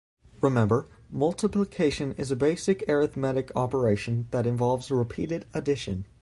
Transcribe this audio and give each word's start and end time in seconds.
Remember, 0.41 0.87
multiplication 1.11 2.13
is 2.13 2.31
a 2.31 2.35
basic 2.35 2.81
arithmetic 2.89 3.51
operation 3.55 4.27
that 4.31 4.47
involves 4.47 4.89
repeated 4.89 5.45
addition. 5.53 6.07